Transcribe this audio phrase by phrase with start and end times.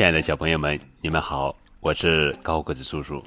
[0.00, 3.22] 亲爱的小朋友们，你们好，我是高个子叔叔。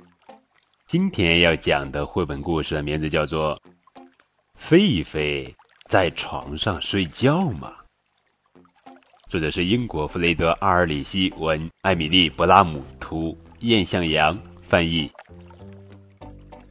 [0.87, 3.55] 今天要讲的绘本故事的名字叫做
[4.59, 5.53] 《狒狒
[5.87, 7.75] 在床上睡觉吗》。
[9.29, 15.07] 作者是英国弗雷德·阿尔里希文、艾米丽·布拉姆图、燕向阳翻译。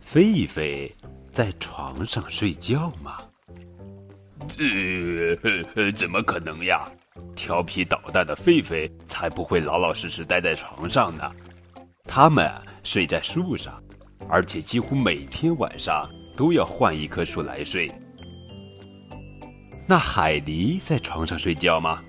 [0.05, 0.93] 狒狒
[1.31, 3.19] 在床上睡觉吗？
[4.49, 6.85] 这怎么可能呀？
[7.35, 11.31] 调皮捣蛋的狒狒才不会老老实实待在床上呢，
[12.05, 12.51] 它们
[12.83, 13.83] 睡在树上，
[14.29, 17.91] 而且几乎每天晚上都要换一棵树来睡。
[19.87, 22.03] 那海狸在床上睡觉吗？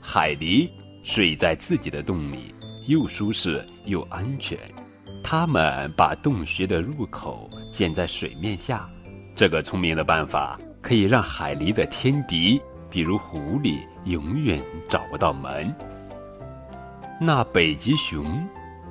[0.00, 0.68] 海狸
[1.02, 2.54] 睡在自己的洞里，
[2.86, 4.58] 又舒适又安全。
[5.22, 8.90] 它们把洞穴的入口建在水面下，
[9.36, 12.60] 这个聪明的办法可以让海狸的天敌。
[12.90, 15.72] 比如狐狸永远找不到门。
[17.20, 18.24] 那北极熊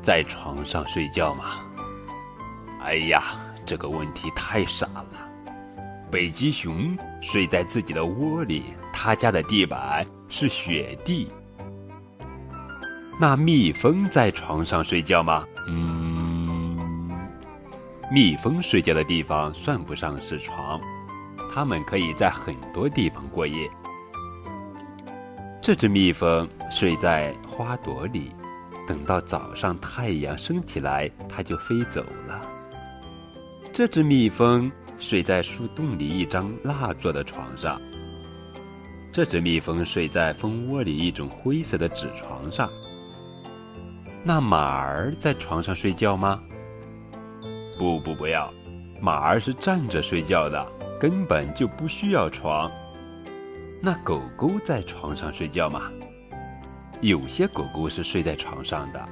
[0.02, 1.56] 在床上睡觉吗？
[2.82, 3.24] 哎呀，
[3.66, 5.30] 这个问题太傻了。
[6.10, 11.30] 北极熊睡在自己的窝里，他家的地板是雪地。
[13.20, 15.46] 那蜜蜂在床上睡觉吗？
[15.68, 16.80] 嗯，
[18.12, 20.80] 蜜蜂睡觉的地方算不上是床，
[21.54, 23.70] 它们可以在很多地方过夜。
[25.70, 28.32] 这只蜜蜂睡在花朵里，
[28.88, 32.42] 等到早上太阳升起来，它就飞走了。
[33.72, 37.80] 这只蜜蜂睡在树洞里一张蜡做的床上。
[39.12, 42.68] 这只蜜蜂睡在蜂窝里一种灰色的纸床上。
[44.24, 46.42] 那马儿在床上睡觉吗？
[47.78, 48.52] 不不不要，
[49.00, 50.68] 马儿是站着睡觉的，
[51.00, 52.72] 根本就不需要床。
[53.82, 55.90] 那狗狗在床上睡觉吗？
[57.00, 59.08] 有些狗狗是睡在床上的，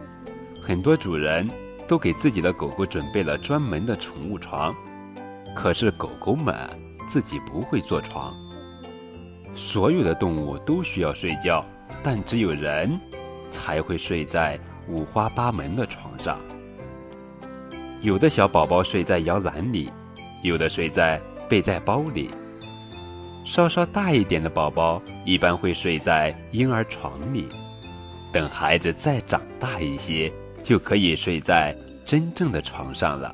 [0.61, 1.50] 很多主人
[1.88, 4.75] 都给自己的狗狗准备了专门的宠物床。
[5.56, 6.53] 可是狗狗们
[7.07, 8.35] 自己不会坐床。
[9.56, 11.66] 所有的动物都需要睡觉，
[12.03, 13.00] 但只有人
[13.50, 16.38] 才会睡在五花八门的床上。
[18.01, 19.89] 有的小宝宝睡在摇篮里，
[20.44, 22.29] 有的睡在背带包里。
[23.47, 27.47] 稍稍大一点的宝宝一般会睡在婴儿床里，
[28.30, 30.30] 等孩子再长大一些，
[30.62, 31.74] 就可以睡在
[32.06, 33.34] 真正的床上了。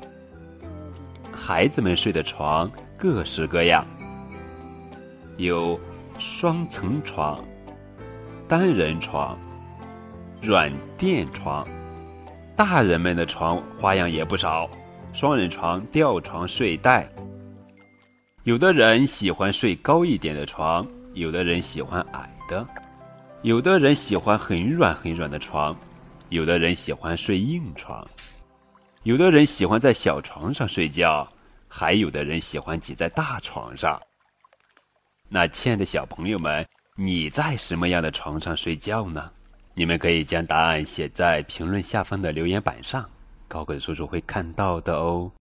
[1.32, 3.84] 孩子们睡的床各式各样，
[5.36, 5.78] 有
[6.16, 7.44] 双层床、
[8.46, 9.36] 单人床、
[10.40, 11.66] 软垫床。
[12.54, 14.70] 大人们的床花样也不少，
[15.12, 17.08] 双人床、吊床、睡袋。
[18.44, 22.66] 有的人喜欢睡高一点的床，有的人喜欢矮的，
[23.40, 25.74] 有的人喜欢很软很软的床，
[26.28, 28.06] 有的人喜欢睡硬床，
[29.04, 31.26] 有的人喜欢在小床上睡觉，
[31.68, 33.98] 还有的人喜欢挤在大床上。
[35.26, 36.66] 那亲爱的小朋友们，
[36.96, 39.30] 你在什么样的床上睡觉呢？
[39.72, 43.08] 你们可以将答案写在评论下方的留言板上，
[43.48, 45.32] 高个叔叔会看到的哦。